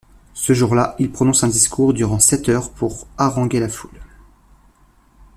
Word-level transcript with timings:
Ce 0.33 0.53
jour-là, 0.53 0.95
il 0.97 1.11
prononce 1.11 1.43
un 1.43 1.47
discours 1.47 1.93
durant 1.93 2.17
sept 2.17 2.49
heures 2.49 2.71
pour 2.71 3.05
haranguer 3.19 3.59
la 3.59 3.69
foule. 3.69 3.99